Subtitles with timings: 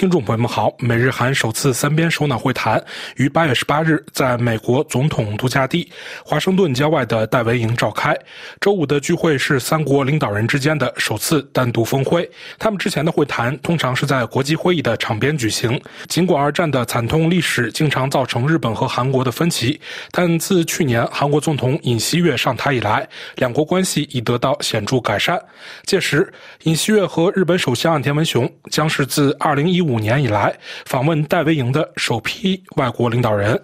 [0.00, 2.82] 听众朋友们好，美日韩首次三边首脑会谈
[3.16, 5.86] 于八月十八日在美国总统度假地
[6.24, 8.16] 华盛顿郊外的戴维营召开。
[8.62, 12.26] 周五的聚会是三国领导人之间的首次单独峰会。
[12.58, 15.78] 他们之前的会谈通常是在国际会议的场边举行。
[16.08, 19.78] 尽管二战的惨痛历史经常造成日本和韩国的分歧，
[20.12, 23.06] 但自去年韩国总统尹锡悦上台以来，
[23.36, 25.38] 两国关系已得到显著改善。
[25.84, 30.54] 届时，尹锡悦和日本首相岸田文雄将是自二零一五五年以来
[30.86, 33.60] 访问戴维营的首批外国领导人。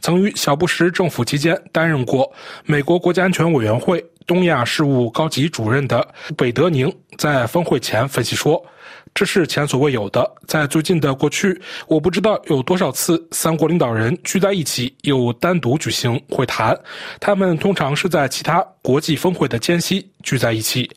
[0.00, 2.30] 曾于小布什政府期间担任过
[2.64, 8.62] 美国国家安全委员会东亚事务高级主任的北德宁在峰会前分析说。
[9.14, 10.30] 这是前所未有的。
[10.46, 16.78] 在最近的过去，我不知道有多少次三国领导人聚在一起又单独举行会谈。
[17.18, 20.90] 他们通常是在其他国际峰会的间隙聚在一起，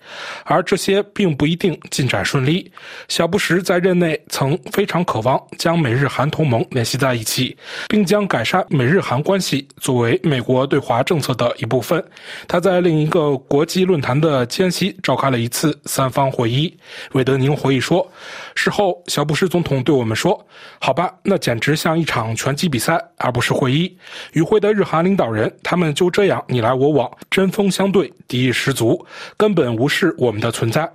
[0.46, 2.72] 而这些并不一定进展顺利。
[3.10, 7.56] 小布什在任内曾非常渴望将美日韩同盟联系在一起，
[7.90, 12.04] 并将改善美日韩关系作为美国对华政策的一部分。
[12.48, 16.76] 他在另一个国际论坛的间隙召开了一次三方会议。
[17.12, 18.10] 韦德宁回以说。
[18.56, 20.46] 事后，小布什总统对我们说
[20.80, 23.98] ：“好吧，那简直像一场拳击比赛，而不是会议。
[24.34, 30.90] 与会的日韩领导人，他们就这样你来我往，针锋相对，敌意十足，根本无视我们的存在。”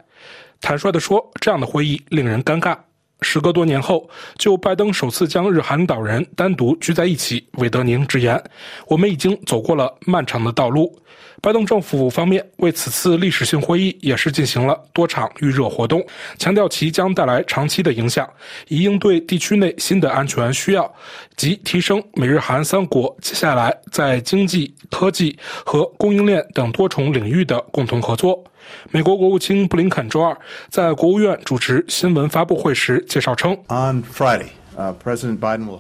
[0.60, 2.76] 坦率的说，这样的会议令人尴尬。
[3.20, 8.42] 时隔多年后，就拜登首次将日韩领导人单独聚在一起，韦德宁直言
[8.86, 10.97] ：“我们已经走过了漫长的道路。”
[11.41, 16.05] 拜登政府方面为此次历史性会议也是进行了多场预热活动，
[16.36, 18.28] 强调其将带来长期的影响，
[18.66, 20.92] 以应对地区内新的安全需要
[21.36, 28.42] 及提升美日韩三国接下来在经济、科技和供应链等多重领域的共同合作。
[28.90, 30.36] 美国国务卿布林肯周二
[30.69, 33.56] 在国务院主持新闻发布会时介绍称。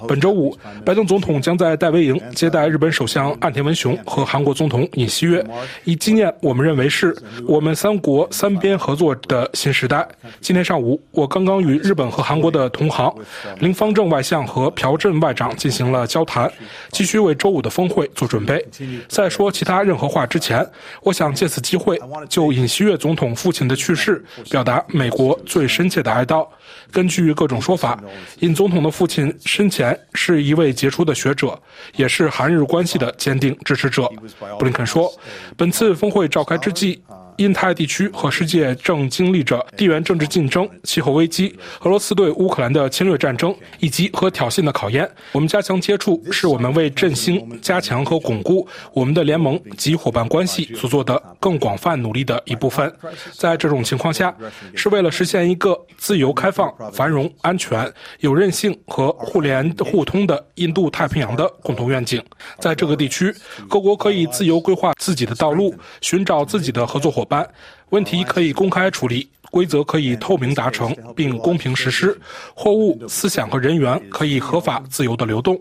[0.08, 5.44] 本周五，拜登总统将在戴维营接待日本首相岸田文雄和韩国总统尹锡悦，
[5.84, 7.16] 以纪念我们认为是
[7.46, 10.06] 我们三国三边合作的新时代。
[10.40, 13.14] 今天上午，我刚刚与日本和韩国的同行
[13.60, 16.50] 林方正外相和朴振外长进行了交谈，
[16.90, 18.66] 继续为周五的峰会做准备。
[19.06, 20.66] 在说其他任何话之前，
[21.02, 26.44] 我想借此机会就尹锡悦总统父亲的去世表达美国最深切的哀悼。
[26.92, 28.02] 根据各种说法，
[28.40, 31.60] 尹总统的父亲生前是一位杰出的学者，
[31.96, 34.10] 也是韩日关系的坚定支持者。
[34.58, 35.12] 布林肯说，
[35.56, 37.02] 本次峰会召开之际。
[37.38, 45.08] 印太地区和世界正经历着地缘政治竞争、气候危机、俄罗斯对乌克兰的侵略战争以及和挑衅的考验。
[45.30, 52.92] 我们加强接触，是我们为振兴、加强和巩固我们的联盟及伙伴关系所做的更广泛努力的一部分。
[53.32, 54.34] 在这种情况下，
[54.74, 57.88] 是为了实现一个自由、开放、繁荣、安全、
[58.18, 62.20] 有韧性和互联互通的印度太平洋的共同愿景。
[62.58, 63.32] 在这个地区，
[63.68, 67.27] 各国可以自由规划自己的道路，寻找自己的合作伙伴。
[67.28, 67.48] 班
[67.90, 69.28] 问题可以公开处理。
[69.50, 72.18] 规则可以透明达成并公平实施，
[72.54, 75.58] 货物、思想和人员可以合法自由的流动。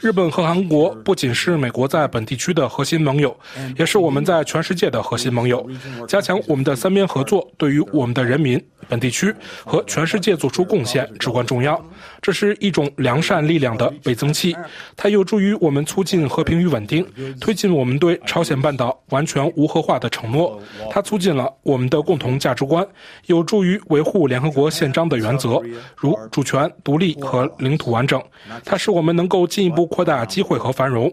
[0.00, 3.34] 日本和韩国不仅是美国在本地区的核心盟友，
[3.78, 5.68] 也是我们在全世界的核心盟友。
[6.06, 9.34] 加强我们的三边合作，对于我们的人民、本地区
[9.64, 11.82] 和全世界做出贡献至关重要。
[12.20, 14.54] 这是一种良善力量的倍增器，
[14.96, 17.06] 它有助于我们促进和平与稳定，
[17.40, 20.60] 推进我们对朝鲜半岛完全无核化的承诺。
[20.90, 22.86] 它促进了我们的共同价值观。
[23.30, 25.62] 有助于维护联合国宪章的原则，
[25.96, 28.20] 如主权、独立和领土完整。
[28.64, 31.12] 它使我们能够进一步扩大机会和繁荣。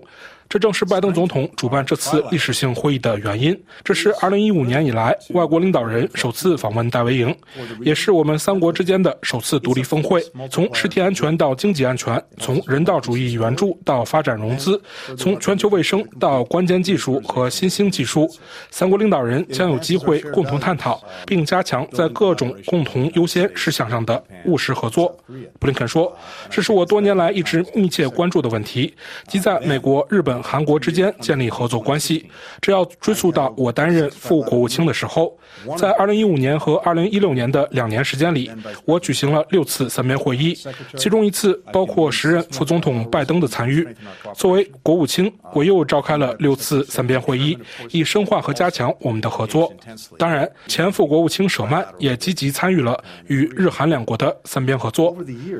[0.50, 3.58] 这正是拜登总统主办这次历史性会议的原因。
[3.84, 7.35] 这是2015年以来外国领导人首次访问戴维营，
[7.81, 10.24] 也是我们三国之间的首次独立峰会。
[10.50, 14.81] 从实体安全到经济安全，从人道主义援助到发展融资，
[15.18, 18.29] 从全球卫生到关键技术和新兴技术，
[18.72, 25.14] 三国领导人将有机会共同探讨并加强在各种共同优先事项上的务实合作。
[25.59, 26.16] 布林肯说
[26.49, 28.94] ：“这是我多年来一直密切关注的问题，
[29.28, 32.29] 即在美国、日本。”韩国之间建立合作关系，
[32.61, 35.37] 这要追溯到我担任副国务卿的时候。
[35.75, 38.51] 在2015年和2016年的两年时间里，
[38.85, 40.55] 我举行了六次三边会议，
[40.95, 43.87] 其中一次包括时任副总统拜登的参与。
[44.35, 47.57] 作为国务卿，我又召开了六次三边会议，
[47.89, 49.73] 以深化和加强我们的合作。
[50.17, 55.17] 当然，前副国务卿舍曼也积极参与了与日韩两国的三边合作。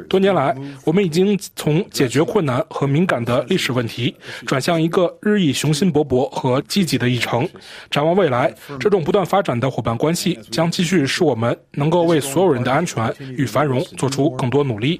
[0.08, 4.16] 多年来，我们已经从解决困难和敏感的历史问题
[4.46, 4.67] 转向。
[4.68, 7.48] 象一个日益雄心勃勃和积极的议程。
[7.90, 15.00] 展望未来，这种不断发展的伙伴关系将继续使我们能够为所有人的安全与繁荣做出更多努力。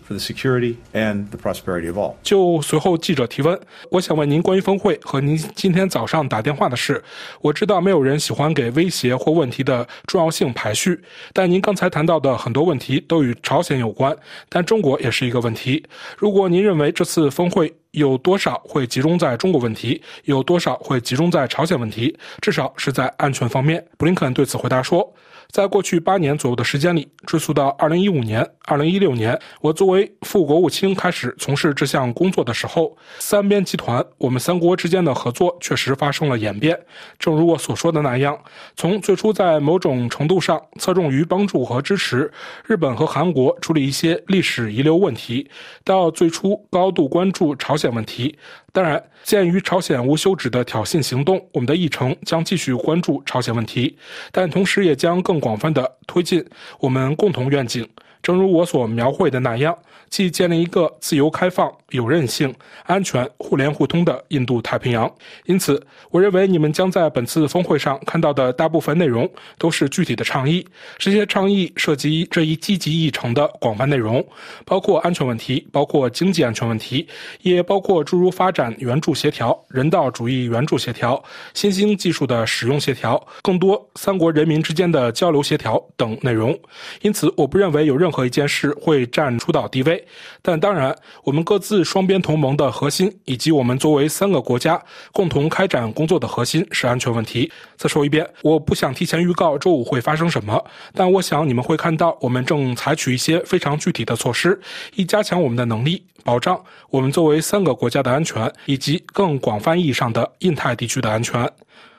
[2.24, 3.60] 就随后记者提问，
[3.92, 7.04] 我想问您关于峰会和您今天早上打电话的事。
[7.42, 10.98] 我知道没有人喜欢给威胁或问题的重要性排序，
[11.34, 14.16] 但您刚才谈到的很多问题都与朝鲜有关，
[14.48, 15.84] 但中国也是一个问题。
[16.18, 23.84] 如果您认为这次峰会有多少会集中在中国问题，有多少会集中在朝鲜问题，至少是在安全方面。
[23.98, 25.12] 布林肯对此回答说。
[25.52, 36.78] 在过去八年左右的时间里，追溯到二零一五年、二零一六年，我作为副国务卿开始从事这项工作的时候，三边集团我们三国之间的合作确实发生了演变。
[37.18, 38.38] 正如我所说的那样，
[38.76, 42.32] 从最初在某种程度上侧重于帮助和支持
[42.66, 45.50] 日本和韩国处理一些历史遗留问题，
[45.84, 48.38] 到最初高度关注朝鲜问题。
[48.74, 53.98] 当然，鉴于朝鲜无休止的挑衅行动，我们的议程将继续关注朝鲜问题，
[54.32, 56.44] 但同时也将更广泛的推进
[56.80, 57.88] 我们共同愿景。
[58.22, 59.78] 正如我所描绘的那样。
[60.10, 65.12] 即建立一个自由开放、有韧性、安全、互联互通的印度太平洋。
[65.46, 65.82] 因此，
[66.12, 70.66] 我认为你们将在本次峰会上看到的大部分内容都是具体的倡议。
[70.98, 74.26] 这些倡议涉及这一积极议程的广泛内容，
[74.66, 77.08] 包括安全问题，包括经济安全问题，
[77.42, 81.22] 也包括诸如发展援助协调、人道主义援助协调、
[81.54, 86.58] 新兴技术的使用协调、更多三国人民之间的交流协调等内容。
[87.02, 89.97] 因此，我不认为有任何一件事会占主导地位。
[90.42, 97.52] 但当然，我们各自双边同盟的核心，以及我们作为三个国家共同开展工作的核心是安全问题。
[97.76, 100.64] 再说一遍，我不想提前预告周五会发生什么，
[100.94, 104.60] 但我想你们会看到，我们正采取一些非常具体的措施，
[104.96, 106.60] 以加强我们的能力，保障
[106.90, 111.50] 我们作为三个国家的安全，以及更广泛意义上的印太地区的安全。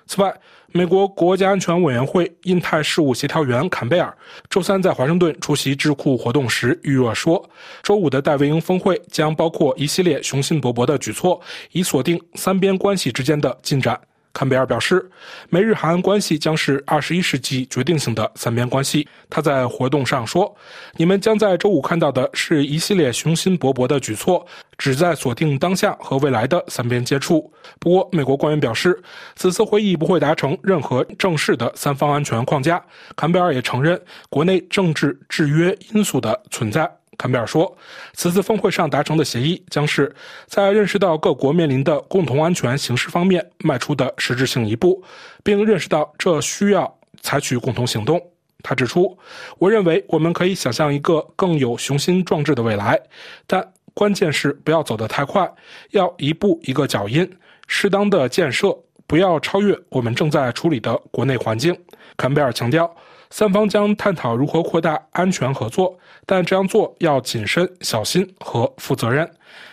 [0.07, 0.35] 此外，
[0.73, 4.15] 美国国家安全委员会印太事务协调员坎贝尔
[4.51, 7.43] 周三在华盛顿出席智库活动时预热说，
[7.83, 11.41] 周五的戴维营峰会将包括一系列雄心勃勃的举措，
[11.73, 13.99] 以锁定三边关系之间的进展。
[14.33, 15.11] 坎贝尔表示，
[15.49, 19.07] 美日韩关系将是二十一世纪决定性的三边关系。
[19.29, 20.55] 他在活动上说
[20.97, 24.47] ：“你们将在周五看到的是一系列雄心勃勃的举措，
[24.77, 29.01] 旨在锁定当下和未来的三边接触。”不过，美国官员表示，
[29.35, 32.83] 此次会议不会达成任何正式的三方安全框架。
[33.17, 36.98] 坎贝尔也承认国内政治制约因素的存在。
[37.17, 37.77] 坎贝尔说
[38.15, 40.15] ：“此次峰会上达成的协议，将是
[40.47, 45.03] 在认识到各国面临的共同安全形势方面迈出的实质性一步，
[45.43, 48.21] 并认识到这需要采取共同行动。”
[48.63, 49.19] 他指出
[49.59, 53.01] ：“我认为我们可以想象一个更有雄心壮志的未来，
[53.47, 55.51] 但关键是不要走得太快，
[55.91, 57.29] 要一步一个脚印，
[57.67, 58.77] 适当的建设，
[59.07, 61.77] 不要超越我们正在处理的国内环境。”
[62.17, 62.95] 坎贝尔强调。
[63.31, 69.29] 三方将探讨如何扩大安全合作，但这样做要谨慎、小心和负责任。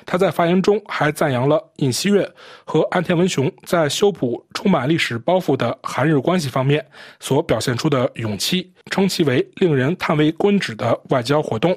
[0.06, 2.30] 他在发言中还赞扬了尹锡悦
[2.64, 6.86] 和安田文雄在修补充满历史包袱的韩日关系方面
[7.20, 11.76] 所表现出的勇气，称其为令人叹为观止的外交活动。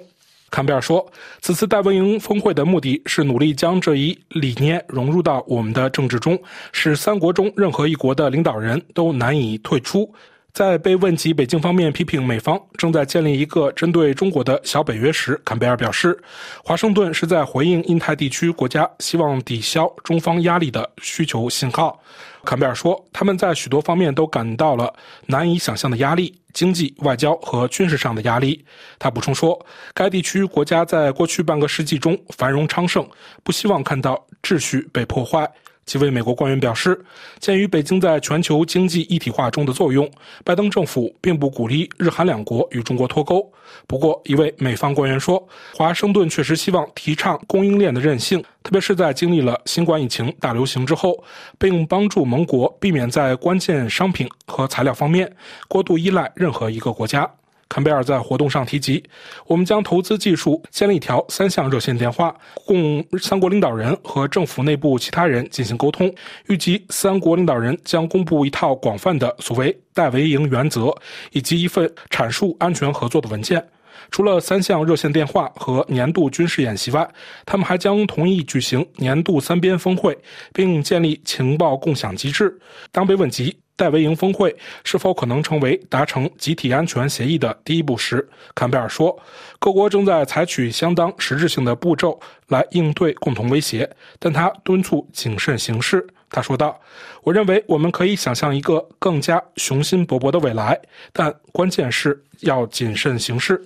[0.50, 1.06] 坎贝尔说
[1.40, 6.38] ：“此次戴维营峰会的目的是努力将这一理念融入到我们的政治中，
[6.72, 10.10] 使三国中任何一国的领导人都难以退出。”
[10.52, 16.18] 在被问及北京方面批评美方正在建立一个针对中国的小北约时，坎贝尔表示，
[16.64, 22.00] 华盛顿是在回应印太地区国家希望抵消中方压力的需求信号。
[22.44, 24.92] 坎贝尔说，他们在许多方面都感到了
[25.26, 28.64] 难以想象的压力，经济、外交和军事上的压力。
[28.98, 29.64] 他补充说，
[29.94, 33.08] 该地区国家在过去半个世纪中繁荣昌盛，
[33.44, 35.48] 不希望看到秩序被破坏。
[35.88, 37.02] 几位美国官员表示，
[37.40, 40.06] 鉴于北京在全球经济一体化中的作用，
[40.44, 43.50] 拜登政府并不鼓励日韩两国与中国脱钩。
[43.86, 45.42] 不过，一位美方官员说，
[45.74, 51.24] 华盛顿确实希望提倡供应链的韧性，特别是在经历了新冠疫情大流行之后，
[51.58, 55.34] 并帮助盟国避免在关键商品和材料方面
[55.68, 57.37] 过度依赖任何一个国家。
[57.68, 59.02] 坎贝尔在活动上提及，
[59.46, 62.34] 我们将投资技术建立一条三项热线电话，
[62.64, 66.12] 供三国领导人和政府内部其他人进行沟通。
[66.46, 70.94] 预计三国领导人将公布一套广泛的所谓“戴维营原则”
[71.32, 73.62] 以及一份阐述安全合作的文件。
[74.10, 77.06] 除了三项热线电话和年度军事演习外，
[77.44, 80.16] 他们还将同意举行年度三边峰会，
[80.54, 82.58] 并建立情报共享机制。
[82.90, 89.16] 当被问及，戴维营峰会是否可能成为达成集体安全协议的第一步时，坎贝尔说
[89.60, 92.18] ：“各国正在采取相当实质性的步骤
[92.48, 96.78] 来应对共同威胁，但他敦促谨慎行事。”他说道
[97.22, 100.78] ：“我认为我们可以想象一个更加雄心勃勃的未来，
[101.12, 103.64] 但关键是要谨慎行事。”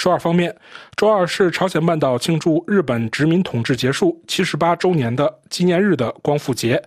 [0.00, 0.56] 首尔方面，
[0.96, 6.82] 周二是朝鲜半岛庆祝日本殖民统治结束七十八周年的纪念日的光复节。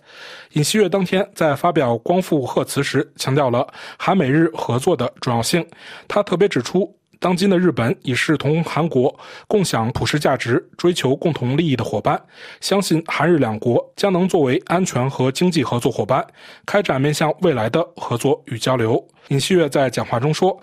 [0.53, 5.63] 尹锡悦当天在发表光复贺词时，强调了韩美日合作的重要性。
[6.07, 6.91] 他特别指出。
[7.19, 9.17] 当今的日本已是同韩国
[9.47, 12.21] 共享普世价值、追求共同利益的伙伴，
[12.59, 16.25] 相信韩日两国将能作为安全和经济合作伙伴，
[16.65, 19.07] 开展面向未来的合作与交流。
[19.29, 20.57] 尹锡悦在讲话中说：“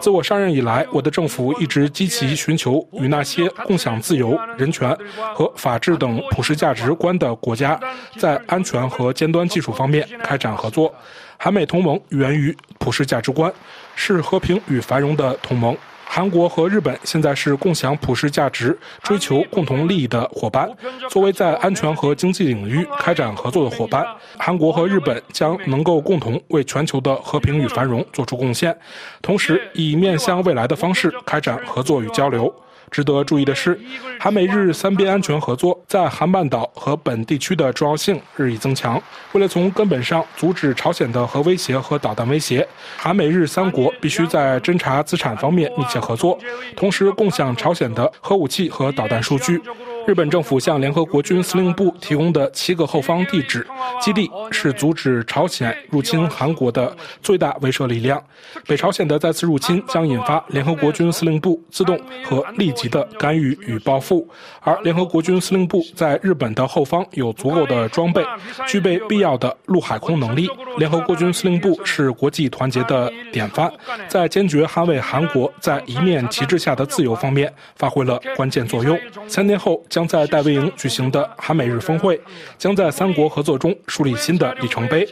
[0.00, 4.96] 自我上任以来，我的政府一直积极寻求与那些共享自由、人权
[5.34, 7.78] 和法治等普世价值观的国家，
[8.18, 10.92] 在安全和尖端技术方面开展合作。
[11.36, 13.52] 韩美同盟源于普世价值观。”
[13.94, 15.76] 是和平与繁荣的同盟。
[16.14, 20.68] 韩国和日本现在是共享普世价值、追求共同利益的伙伴。
[21.08, 24.04] 作为在安全和经济领域开展合作的伙伴，
[24.36, 28.76] 韩国和日本将能够共同为全球的和平与繁荣做出贡献，
[29.22, 32.54] 同时以面向未来的方式开展合作与交流。
[32.92, 33.80] 值得注意的是，
[34.20, 39.02] 韩美日三边安全合作在韩半岛和本地区的重要性日益增强。
[39.32, 42.68] 为了从根本上阻止朝鲜的核威胁和导弹威胁，
[42.98, 46.38] 韩美日三国必须在侦查资产方面密切合作，
[46.76, 49.60] 同时共享朝鲜的核武器和导弹数据。
[50.06, 53.66] 日本政府向联合国军司令部提供的七个后方地址
[54.00, 58.22] 基地是阻止朝鲜入侵韩国的最大威慑力量。
[58.66, 64.26] 北朝鲜的再次入侵将引发联合国军司令部自动和立即的干预与报复，
[64.60, 68.24] 而联合国军司令部在日本的后方有足够的装备，
[68.66, 70.48] 具备必要的陆海空能力。
[70.78, 73.72] 联合国军司令部是国际团结的典范，
[74.08, 78.98] 在坚决捍卫韩国在一面旗帜下的自由方面发挥了关键作用。
[79.28, 79.80] 三年后。
[79.92, 82.18] 将在戴维营举行的韩美日峰会，
[82.56, 85.06] 将在三国合作中树立新的里程碑，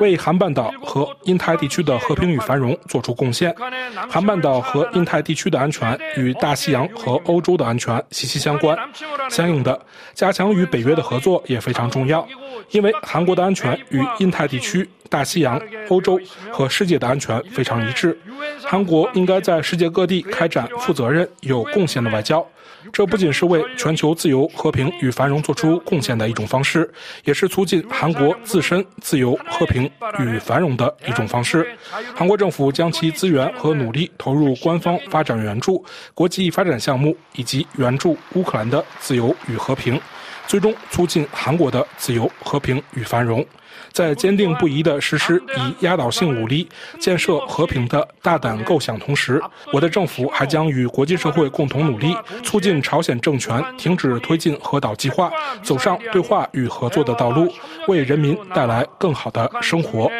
[0.00, 3.54] 为韩半岛和印太地区的和平与繁荣做出贡献。
[4.10, 8.76] 韩半岛和印太地区的安全与大西洋和欧洲的安全息息相关，
[9.30, 9.80] 相应的，
[10.14, 12.26] 加强与北约的合作也非常重要，
[12.70, 16.18] 因为韩国的安全与印太地区、大西洋、欧洲
[16.50, 18.18] 和世界的安全非常一致。
[18.64, 22.44] 韩国应该在世界各地开展负责任、有贡献的外交。
[22.94, 26.88] 这不仅是为全球自由、和平与繁荣做出贡献的一种方式，
[27.24, 31.66] 也是促进韩国自身自由、和平与繁荣的一种方式。
[32.14, 35.84] 韩国政府将其资源和努力投入官方发展援助、
[36.14, 40.00] 国际发展项目以及援助乌克兰的自由与和平。
[40.46, 43.44] 最终促进韩国的自由、和平与繁荣，
[43.92, 55.30] 在坚定不移地实施以压倒性武力建设和平的大胆构想同时，我的政府还将与国际社会共同努力，促进朝鲜政权停止推进核岛计划，
[55.62, 57.52] 走上对话与合作的道路，
[57.88, 60.10] 为人民带来更好的生活。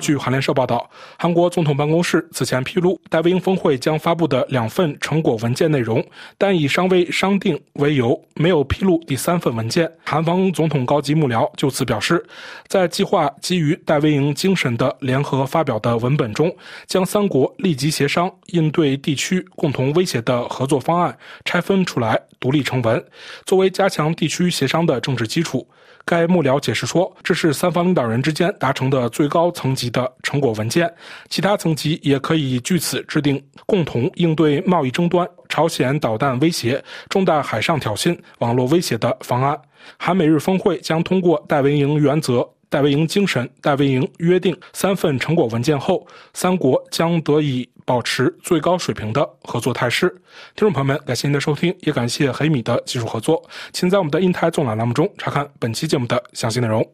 [0.00, 6.04] 据韩联社报道，韩国总统办公室此前披露，戴维营峰会将发布的两份成果文件内容，
[6.36, 9.90] 但以尚未商定为由，没有披露第三份文件。
[10.04, 12.24] 韩方总统高级幕僚就此表示，
[12.66, 16.54] 在计划基于戴维营精神的联合发表的文本中，
[16.86, 23.04] 将三国立即协商应对地区共同威胁的合作方案拆分出来，独立成文，
[23.46, 25.66] 作为加强地区协商的政治基础。
[26.10, 30.92] 该幕僚解释说，这是三方领导人之间达成的最高层级的成果文件，
[31.28, 39.56] 其他层级也可以据此制定共同应对贸易争端、朝鲜导弹威胁、重大海上挑衅、网络威胁的方案。
[39.96, 42.44] 韩美日峰会将通过戴维营原则。
[42.70, 50.08] 戴维营精神、戴维营约定三份成果文件后，三国将得以保持最高水平的合作态势。
[50.54, 53.42] 听众朋友们，感谢您的收听，也感谢黑米的技术合作。
[53.72, 56.88] 请在我们的印台纵览栏目中查看本期节目的详细内容。